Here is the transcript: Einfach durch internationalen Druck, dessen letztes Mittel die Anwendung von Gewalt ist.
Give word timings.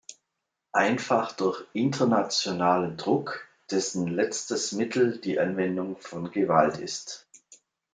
Einfach 0.73 1.31
durch 1.33 1.63
internationalen 1.73 2.97
Druck, 2.97 3.45
dessen 3.69 4.07
letztes 4.07 4.71
Mittel 4.71 5.19
die 5.21 5.39
Anwendung 5.39 5.95
von 5.99 6.31
Gewalt 6.31 6.77
ist. 6.79 7.27